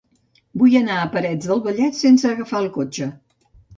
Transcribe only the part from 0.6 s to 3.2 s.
Vull anar a Parets del Vallès sense agafar el cotxe.